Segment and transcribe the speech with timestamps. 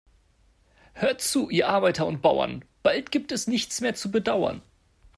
[0.93, 4.63] Hört zu, ihr Arbeiter und Bauern, bald gibt es nichts mehr zu bedauern.